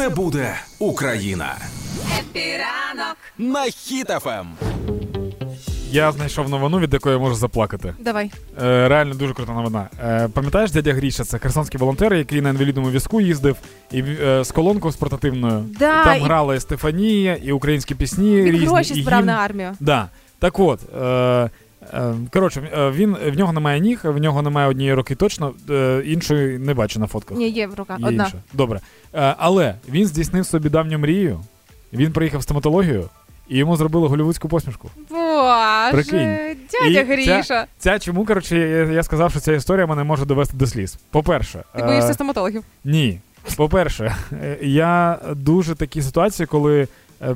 [0.00, 1.54] Все буде Україна
[2.18, 3.16] Happy ранок.
[3.38, 3.70] на Ем.
[3.70, 4.44] Хіт-ФМ.
[5.90, 7.94] Я знайшов новину, від якої я можу заплакати.
[7.98, 8.32] Давай.
[8.62, 9.88] Е, реально дуже крута новина.
[10.04, 11.24] Е, пам'ятаєш дядя Гріша?
[11.24, 13.56] Це херсонський волонтер, який на інвалідному візку їздив
[13.92, 15.64] і е, з колонкою з портативною.
[15.78, 18.66] Да, Там і- грала і Стефанія, і українські пісні Він різні.
[18.66, 19.26] гроші і збирав гімн.
[19.26, 19.72] на армію.
[19.80, 20.08] Да.
[20.38, 20.80] Так от.
[21.02, 21.50] Е,
[22.32, 26.58] Коротше, е, він в нього немає ніг, в нього немає однієї руки точно, е, іншої
[26.58, 27.38] не бачу на фотках.
[27.38, 28.00] Ні, є в руках.
[28.00, 28.24] Є Одна.
[28.24, 28.38] інша.
[28.52, 28.80] Добре.
[29.14, 31.40] Е, але він здійснив собі давню мрію.
[31.92, 33.08] Він приїхав в стоматологію
[33.48, 34.90] і йому зробили голівудську посмішку.
[35.10, 36.56] Боже, Прикинь.
[36.72, 37.66] дядя І Гріша.
[37.78, 40.98] Ця чому, коротше, я, я сказав, що ця історія мене може довести до сліз.
[41.10, 42.64] По-перше, Ти е, боїшся стоматологів.
[42.84, 43.20] ні.
[43.56, 46.88] По-перше, е, я дуже такі ситуації, коли
[47.22, 47.34] е,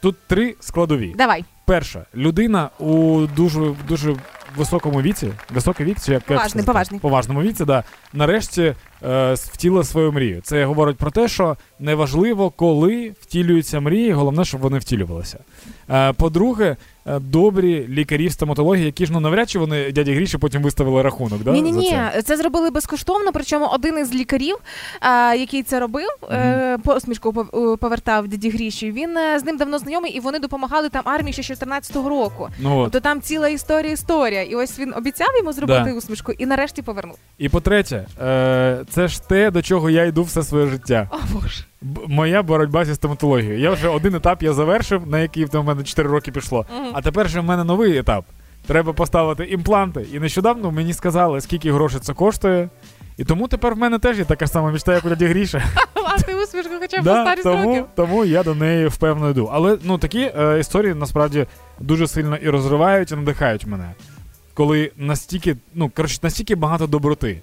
[0.00, 1.14] тут три складові.
[1.18, 1.44] Давай.
[1.66, 4.16] Перша, людина у дуже дуже
[4.56, 7.00] високому віці, високий вік, чи як Поважний, поважний.
[7.00, 10.40] поважному віці, да, нарешті е, втілила свою мрію.
[10.44, 15.38] Це говорить про те, що неважливо, коли втілюються мрії, головне, щоб вони втілювалися.
[15.90, 16.76] Е, по-друге,
[17.06, 21.02] е, добрі лікарі в стоматології, які ж ну навряд чи вони дяді Гріші потім виставили
[21.02, 21.42] рахунок.
[21.42, 22.22] Да, ні, ні, ні, це?
[22.22, 23.30] це зробили безкоштовно.
[23.32, 24.56] Причому один із лікарів,
[25.00, 28.92] а, який це робив, е, посмішку пов- е, повертав дяді Гріші.
[28.92, 32.48] Він е, з ним давно знайомий, і вони допомагали там армії ще з 14-го року.
[32.58, 32.84] Ну, от.
[32.92, 34.42] Тобто там ціла історія, історія.
[34.42, 35.92] І ось він обіцяв йому зробити Да.
[35.94, 37.16] усмішку, і нарешті повернув.
[37.38, 41.08] І по-третє, е, це ж те, до чого я йду все своє життя.
[41.12, 41.64] О боже.
[41.82, 43.58] Б- моя боротьба зі стоматологією.
[43.60, 46.66] Я вже один етап я завершив, на який в мене 4 роки пішло.
[46.76, 46.90] Мгм.
[46.94, 48.24] А тепер же в мене новий етап.
[48.66, 50.06] Треба поставити імпланти.
[50.12, 52.68] І нещодавно мені сказали, скільки грошей це коштує.
[53.16, 55.62] І тому тепер в мене теж є така сама мечта, як у дяді Гріша.
[56.04, 57.84] Мати усмішку хоча б Да, старість тому, років.
[57.96, 59.50] тому я до неї впевнено йду.
[59.52, 61.46] Але ну такі е, історії насправді
[61.80, 63.92] дуже сильно і розривають, і надихають мене.
[64.54, 67.42] Коли настільки, ну коротше, настільки багато доброти.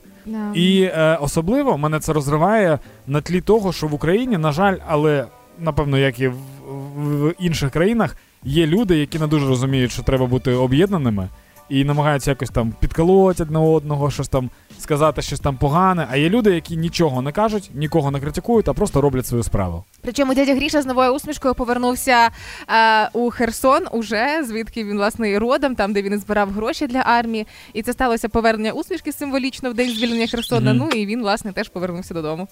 [0.54, 5.26] І е, особливо мене це розриває на тлі того, що в Україні, на жаль, але
[5.60, 6.36] напевно, як і в,
[6.68, 11.30] в, в інших країнах, є люди, які не дуже розуміють, що треба бути об'єднаними,
[11.70, 14.50] і намагаються якось там підколоти одне одного, щось там
[14.80, 16.08] сказати, щось там погане.
[16.12, 19.84] А є люди, які нічого не кажуть, нікого не критикують, а просто роблять свою справу.
[20.02, 22.30] Причому дядя Гріша з новою усмішкою повернувся
[22.68, 27.00] е, у Херсон, уже звідки він власне і родом, там де він збирав гроші для
[27.00, 27.48] армії.
[27.74, 30.74] І це сталося повернення усмішки символічно в день звільнення Херсона.
[30.74, 30.78] Мгм.
[30.78, 32.48] Ну і він власне теж повернувся додому.